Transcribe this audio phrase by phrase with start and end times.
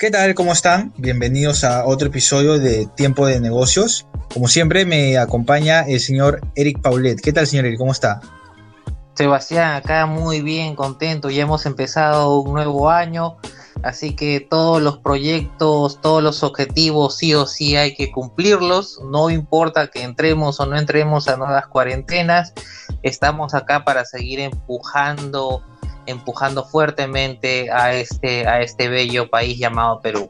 [0.00, 0.36] ¿Qué tal?
[0.36, 0.92] ¿Cómo están?
[0.96, 4.06] Bienvenidos a otro episodio de Tiempo de Negocios.
[4.32, 7.20] Como siempre me acompaña el señor Eric Paulet.
[7.20, 7.78] ¿Qué tal, señor Eric?
[7.78, 8.20] ¿Cómo está?
[9.14, 11.30] Sebastián, acá muy bien, contento.
[11.30, 13.38] Ya hemos empezado un nuevo año,
[13.82, 19.00] así que todos los proyectos, todos los objetivos, sí o sí hay que cumplirlos.
[19.10, 22.52] No importa que entremos o no entremos a nuevas cuarentenas,
[23.02, 25.64] estamos acá para seguir empujando
[26.08, 30.28] empujando fuertemente a este, a este bello país llamado Perú.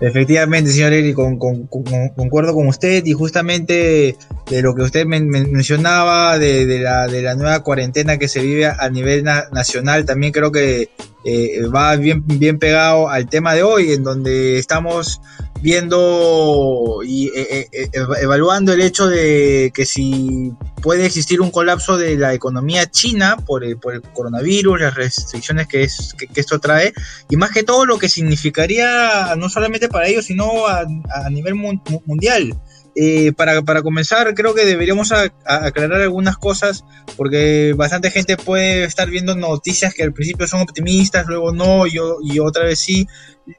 [0.00, 4.16] Efectivamente, señor Eri, concuerdo con usted y justamente
[4.50, 8.88] de lo que usted mencionaba de, la, de, la, nueva cuarentena que se vive a
[8.90, 10.90] nivel nacional, también creo que
[11.24, 15.20] eh, va bien, bien pegado al tema de hoy, en donde estamos
[15.64, 17.88] viendo y eh, eh,
[18.20, 23.64] evaluando el hecho de que si puede existir un colapso de la economía china por
[23.64, 26.92] el, por el coronavirus, las restricciones que, es, que, esto trae,
[27.30, 31.54] y más que todo lo que significaría no solamente para ellos, sino a, a nivel
[31.54, 32.54] mundial.
[32.96, 35.12] Eh, para, para, comenzar, creo que deberíamos
[35.44, 36.84] aclarar algunas cosas,
[37.16, 41.98] porque bastante gente puede estar viendo noticias que al principio son optimistas, luego no, y,
[42.22, 43.08] y otra vez sí.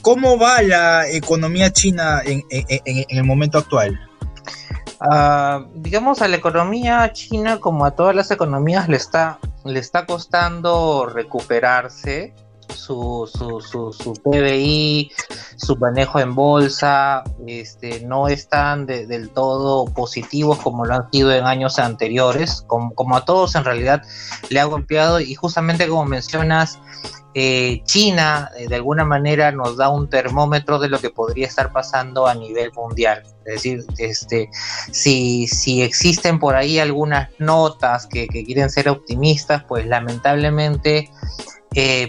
[0.00, 3.98] ¿Cómo va la economía china en, el momento actual?
[5.00, 10.06] Uh, digamos a la economía china como a todas las economías le está le está
[10.06, 12.32] costando recuperarse
[12.76, 15.10] su, su, su, su PBI,
[15.56, 21.44] su manejo en bolsa, este, no están del todo positivos como lo han sido en
[21.44, 24.02] años anteriores, como, como a todos en realidad
[24.50, 26.78] le ha golpeado y justamente como mencionas,
[27.38, 31.70] eh, China eh, de alguna manera nos da un termómetro de lo que podría estar
[31.70, 33.22] pasando a nivel mundial.
[33.44, 34.48] Es decir, este,
[34.90, 41.10] si, si existen por ahí algunas notas que, que quieren ser optimistas, pues lamentablemente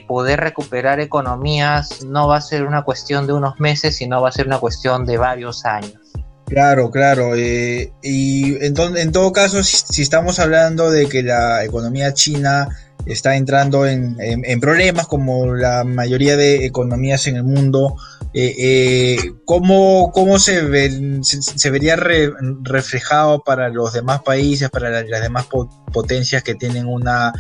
[0.08, 4.32] poder recuperar economías no va a ser una cuestión de unos meses, sino va a
[4.32, 6.00] ser una cuestión de varios años.
[6.46, 7.36] Claro, claro.
[7.36, 8.74] Eh, y en,
[9.12, 12.70] todo caso, si, estamos hablando de que la economía china
[13.08, 14.18] está entrando en,
[14.60, 17.96] problemas como la mayoría de economías en el mundo,
[18.34, 25.48] eh, eh, ¿cómo, se, se, vería reflejado para los demás países, para las demás
[25.94, 27.34] potencias que tienen una,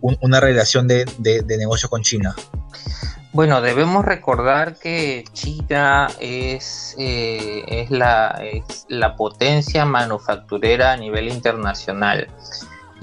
[0.00, 1.06] una relación de,
[1.58, 2.34] negocio con China?
[3.32, 11.28] Bueno, debemos recordar que China es, eh, es, la, es la potencia manufacturera a nivel
[11.28, 12.28] internacional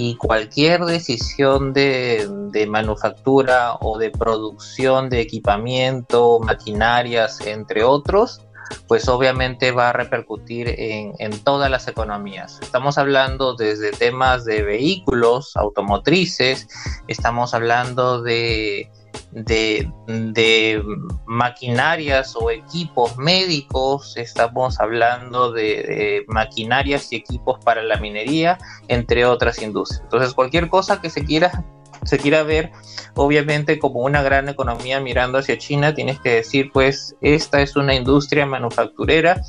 [0.04, 2.28] y cualquier decisión de,
[2.68, 8.42] manufactura o de producción de equipamiento, maquinarias, entre otros,
[8.88, 12.58] pues obviamente va a repercutir en, en, todas las economías.
[12.64, 16.68] Estamos hablando desde temas de vehículos automotrices,
[17.08, 18.90] estamos hablando de
[19.32, 20.84] de,
[21.26, 29.62] maquinarias o equipos médicos, estamos hablando de, maquinarias y equipos para la minería, entre otras
[29.62, 30.04] industrias.
[30.04, 31.64] Entonces, cualquier cosa que se quiera,
[32.04, 32.72] se quiera ver,
[33.16, 37.96] obviamente, como una gran economía mirando hacia China, tienes que decir, pues, esta es una
[37.96, 39.42] industria manufacturera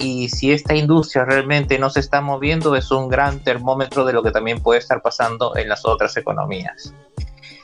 [0.00, 4.22] y si esta industria realmente no se está moviendo, es un gran termómetro de lo
[4.22, 6.94] que también puede estar pasando en las otras economías.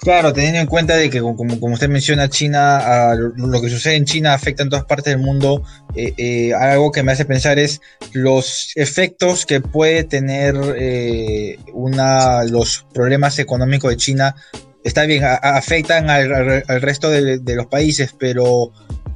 [0.06, 4.34] Claro, teniendo en cuenta de que, como, usted menciona, China, lo que sucede en China
[4.34, 5.64] afecta en todas partes del mundo,
[5.96, 7.80] eh, eh, algo que me hace pensar es
[8.12, 14.36] los efectos que puede tener eh, una, los problemas económicos de China.
[14.84, 18.70] Está bien, afectan al, resto de los países, pero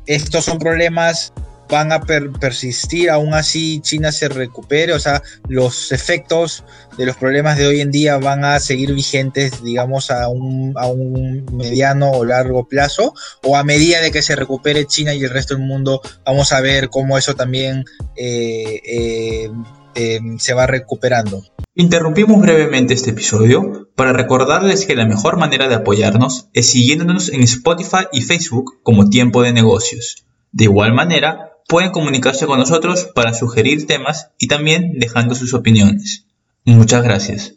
[0.06, 1.33] estos son problemas
[1.70, 6.64] van a persistir, aún así China se recupere, o sea, los efectos
[6.98, 10.88] de los problemas de hoy en día van a seguir vigentes, digamos, a un, a
[10.88, 13.14] un mediano o largo plazo,
[13.44, 16.60] o a medida de que se recupere China y el resto del mundo, vamos a
[16.60, 17.84] ver cómo eso también
[18.16, 19.50] eh, eh,
[19.94, 21.42] eh, se va recuperando.
[21.75, 27.43] Interrumpimos brevemente este episodio para recordarles que la mejor manera de apoyarnos es siguiéndonos en
[27.43, 30.26] Spotify y Facebook como Tiempo de Negocios.
[30.52, 36.26] De igual manera, Pueden comunicarse con nosotros para sugerir temas y también dejando sus opiniones.
[36.64, 37.55] Muchas gracias.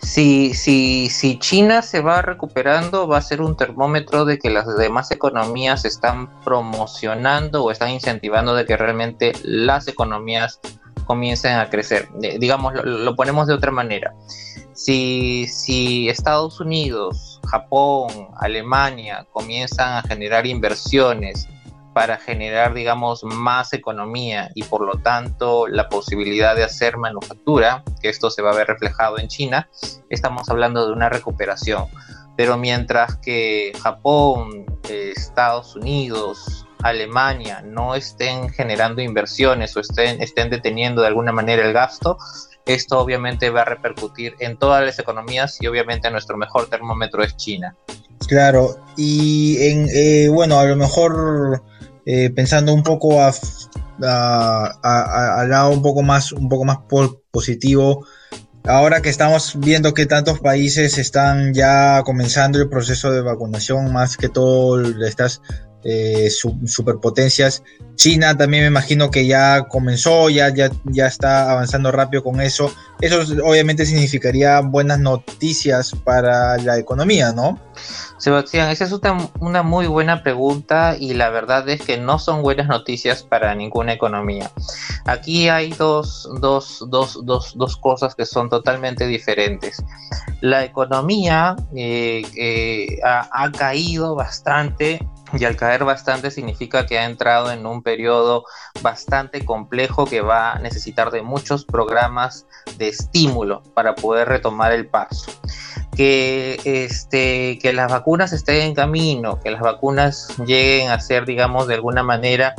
[0.00, 4.68] Si, si, si China se va recuperando, va a ser un termómetro de que las
[4.78, 10.60] demás economías están promocionando o están incentivando de que realmente las economías
[11.06, 12.08] comiencen a crecer.
[12.22, 14.14] Eh, digamos, lo, ponemos de otra manera.
[14.74, 21.48] Si, si Estados Unidos, Japón, Alemania comienzan a generar inversiones
[21.96, 28.10] para generar, digamos, más economía y por lo tanto la posibilidad de hacer manufactura, que
[28.10, 29.70] esto se va a ver reflejado en China,
[30.10, 31.86] estamos hablando de una recuperación.
[32.36, 41.00] Pero mientras que Japón, Estados Unidos, Alemania no estén generando inversiones o estén, estén deteniendo
[41.00, 42.18] de alguna manera el gasto,
[42.66, 47.34] esto obviamente va a repercutir en todas las economías y obviamente nuestro mejor termómetro es
[47.38, 47.74] China.
[48.28, 51.62] Claro, y eh, bueno, a lo mejor
[52.06, 53.32] eh, pensando un poco a,
[54.00, 56.78] al lado un poco más, un poco más
[57.30, 58.06] positivo,
[58.64, 64.16] ahora que estamos viendo que tantos países están ya comenzando el proceso de vacunación, más
[64.16, 65.42] que todo estas
[65.84, 67.62] eh, superpotencias.
[67.94, 72.72] China también me imagino que ya comenzó, ya, ya, ya está avanzando rápido con eso.
[73.00, 77.58] Eso obviamente significaría buenas noticias para la economía, ¿no?
[78.18, 78.92] Sebastián, esa es
[79.40, 83.92] una, muy buena pregunta y la verdad es que no son buenas noticias para ninguna
[83.92, 84.50] economía.
[85.04, 86.28] Aquí hay dos,
[87.80, 89.84] cosas que son totalmente diferentes.
[90.40, 97.50] La economía eh, eh, ha caído bastante y al caer bastante significa que ha entrado
[97.50, 98.44] en un periodo
[98.82, 102.46] bastante complejo que va a necesitar de muchos programas
[102.78, 105.32] de estímulo para poder retomar el paso.
[105.96, 111.66] Que, este, que las vacunas estén en camino, que las vacunas lleguen a ser, digamos,
[111.66, 112.54] de alguna manera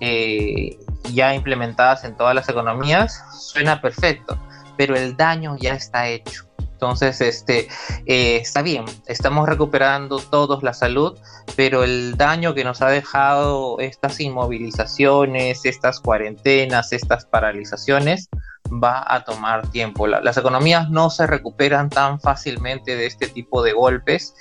[0.00, 0.78] eh,
[1.12, 4.38] ya implementadas en todas las economías, suena perfecto,
[4.78, 6.49] pero el daño ya está hecho
[6.80, 7.68] entonces, este,
[8.06, 11.18] eh, está bien, estamos recuperando todos la salud,
[11.54, 18.30] pero el daño que nos ha dejado estas inmovilizaciones, estas cuarentenas, estas paralizaciones,
[18.72, 20.06] va a tomar tiempo.
[20.06, 24.34] las economías no se recuperan tan fácilmente de este tipo de golpes.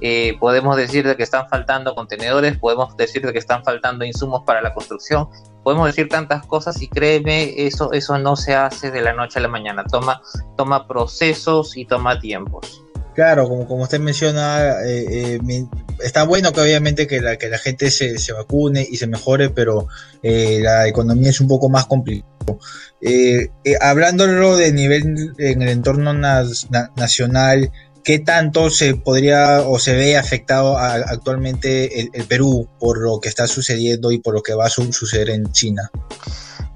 [0.00, 4.42] Eh, podemos decir de que están faltando contenedores, podemos decir de que están faltando insumos
[4.44, 5.28] para la construcción,
[5.62, 9.42] podemos decir tantas cosas y créeme, eso, eso no se hace de la noche a
[9.42, 10.20] la mañana, toma,
[10.56, 12.82] toma procesos y toma tiempos.
[13.14, 15.64] Claro, como, como usted menciona, eh, eh,
[16.04, 19.48] está bueno que obviamente que la, que la gente se, se vacune y se mejore,
[19.48, 19.88] pero
[20.22, 22.30] la economía es un poco más complicada.
[23.80, 27.70] hablándolo de nivel en el entorno nacional,
[28.06, 33.48] ¿qué tanto se podría o se ve afectado actualmente el, Perú por lo que está
[33.48, 35.90] sucediendo y por lo que va a suceder en China?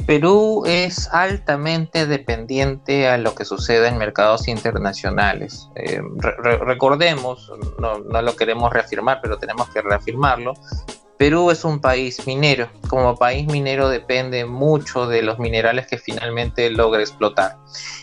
[0.07, 5.69] Perú es altamente dependiente a lo que sucede en mercados internacionales.
[5.77, 6.01] Eh,
[6.67, 10.55] recordemos, no, no, lo queremos reafirmar, pero tenemos que reafirmarlo,
[11.21, 12.71] Perú es un país minero.
[12.89, 17.59] Como país minero depende mucho de los minerales que finalmente logra explotar.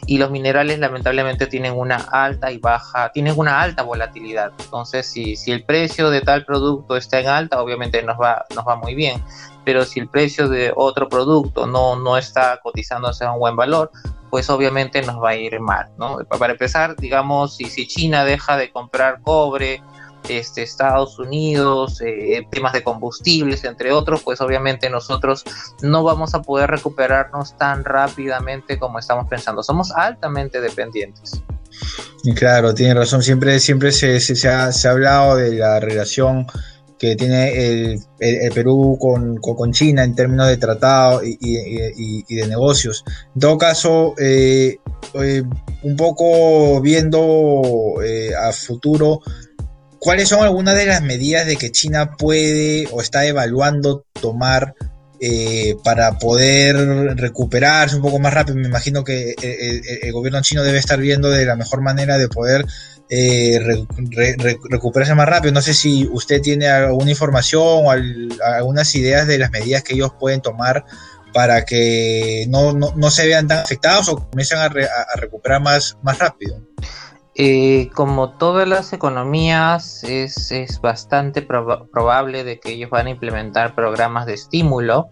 [0.06, 4.52] Y los minerales lamentablemente tienen una alta y baja, tienen una alta volatilidad.
[4.60, 8.68] Entonces, si, si el precio de tal producto está en alta, obviamente nos va, nos
[8.68, 9.20] va muy bien.
[9.66, 13.90] Pero si el precio de otro producto no, no está cotizándose a un buen valor,
[14.30, 15.88] pues obviamente nos va a ir mal.
[15.98, 16.20] ¿no?
[16.38, 19.82] Para empezar, digamos, si, si China deja de comprar cobre,
[20.30, 25.44] este, Estados Unidos, eh, temas de combustibles, entre otros, pues obviamente nosotros
[25.82, 29.64] no vamos a poder recuperarnos tan rápidamente como estamos pensando.
[29.64, 31.42] Somos altamente dependientes.
[32.36, 33.22] Claro, tiene razón.
[33.22, 36.48] Siempre, siempre se, se, ha, hablado de la relación
[36.98, 43.06] que tiene el, Perú con, China en términos de tratado y, de negocios.
[43.36, 44.78] En todo caso, eh,
[45.14, 45.44] eh,
[45.84, 47.62] un poco viendo
[48.42, 49.22] a futuro,
[50.00, 54.76] ¿Cuáles son algunas de las medidas de que China puede o está evaluando tomar
[55.20, 56.76] eh, para poder
[57.18, 58.58] recuperarse un poco más rápido?
[58.58, 62.66] Me imagino que el, gobierno chino debe estar viendo de la mejor manera de poder
[63.10, 63.60] eh,
[64.70, 65.54] recuperarse más rápido.
[65.54, 70.12] No sé si usted tiene alguna información o algunas ideas de las medidas que ellos
[70.20, 70.86] pueden tomar
[71.34, 74.70] para que no, se vean tan afectados o comiencen a,
[75.16, 76.67] recuperar más, más rápido.
[77.40, 84.26] Eh, como todas las economías, es, bastante probable de que ellos van a implementar programas
[84.26, 85.10] de estímulo,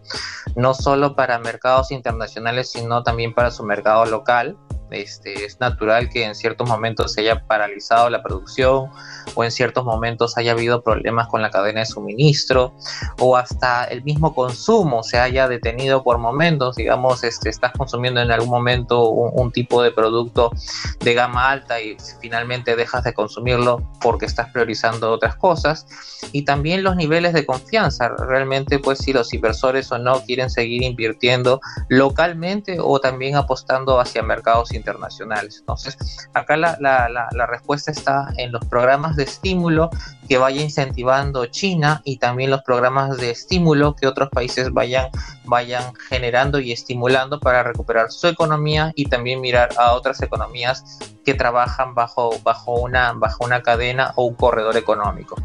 [0.56, 4.58] no solo para mercados internacionales, sino también para su mercado local.
[4.92, 8.90] Este, es natural que en ciertos momentos se haya paralizado la producción
[9.34, 12.74] o en ciertos momentos haya habido problemas con la cadena de suministro
[13.20, 18.32] o hasta el mismo consumo se haya detenido por momentos, digamos, este, estás consumiendo en
[18.32, 20.52] algún momento un, tipo de producto
[21.00, 25.88] de gama alta y finalmente dejas de consumirlo porque estás priorizando otras cosas.
[26.34, 30.84] Y también los niveles de confianza, realmente pues si los inversores o no quieren seguir
[30.84, 35.58] invirtiendo localmente o también apostando hacia mercados internacionales.
[35.60, 35.98] Entonces,
[36.34, 39.90] acá la, la, la, respuesta está en los programas de estímulo
[40.28, 45.10] que vaya incentivando China y también los programas de estímulo que otros países vayan,
[45.46, 51.34] vayan generando y estimulando para recuperar su economía y también mirar a otras economías que
[51.34, 55.36] trabajan bajo, bajo, una, bajo una cadena o un corredor económico.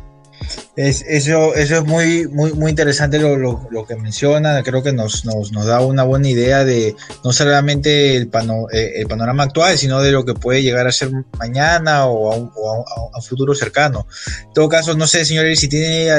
[0.81, 4.63] Es, eso, eso es muy, muy, muy interesante lo, que menciona.
[4.63, 8.31] Creo que nos, nos, nos, da una buena idea de no solamente el,
[8.73, 12.37] eh, el, panorama actual, sino de lo que puede llegar a ser mañana o a
[12.37, 14.07] un, futuro cercano.
[14.47, 16.11] En todo caso, no sé, señor, si tiene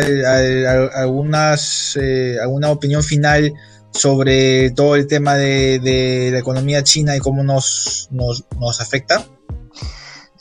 [0.94, 3.51] algunas, eh, alguna opinión final
[3.94, 9.25] sobre todo el tema de, de, la economía china y cómo nos, nos, nos afecta.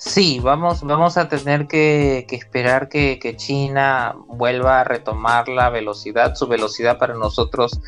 [0.02, 6.34] Sí, vamos, vamos a tener que, esperar que, China vuelva a retomar la velocidad.
[6.36, 7.78] Su velocidad para nosotros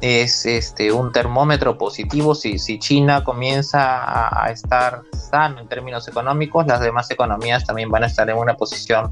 [0.00, 2.34] es este un termómetro positivo.
[2.34, 8.02] Si, si China comienza a, estar sano en términos económicos, las demás economías también van
[8.02, 9.08] a estar en una posición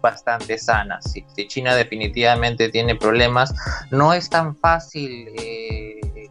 [0.00, 1.02] bastante sana.
[1.02, 3.54] Si, China definitivamente tiene problemas,
[3.90, 5.28] no es tan fácil.
[5.38, 5.87] Eh,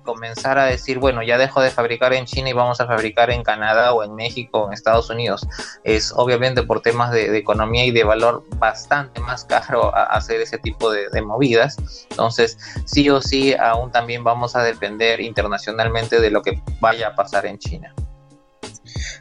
[0.08, 3.44] comenzar a decir, bueno, ya dejo de fabricar en China y vamos a fabricar en
[3.44, 5.46] Canadá o en México o en Estados Unidos.
[5.84, 10.90] Es obviamente por temas de, economía y de valor bastante más caro hacer ese tipo
[10.90, 11.76] de, de, movidas.
[12.10, 17.16] Entonces, sí o sí, aún también vamos a depender internacionalmente de lo que vaya a
[17.16, 17.94] pasar en China.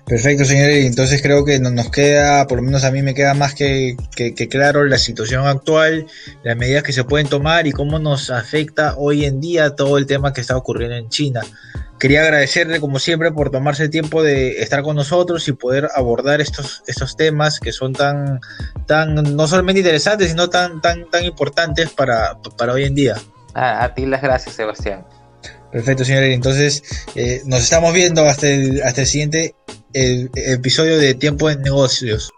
[0.07, 0.71] Perfecto, señor.
[0.71, 3.97] Entonces creo que nos queda, por lo menos a mí me queda más que,
[4.49, 6.07] claro la situación actual,
[6.45, 10.07] las medidas que se pueden tomar y cómo nos afecta hoy en día todo el
[10.07, 11.41] tema que está ocurriendo en China.
[11.99, 16.41] Quería agradecerle, como siempre, por tomarse el tiempo de estar con nosotros y poder abordar
[16.41, 18.39] estos, estos temas que son tan,
[18.87, 23.17] tan, no solamente interesantes, sino tan, tan, tan importantes para, para hoy en día.
[23.55, 25.05] a ti las gracias, Sebastián.
[25.73, 26.35] Perfecto, señores.
[26.35, 26.83] Entonces,
[27.17, 29.55] eh, nos estamos viendo hasta el, hasta el siguiente
[30.35, 32.31] episodio de Tiempo en Negocios.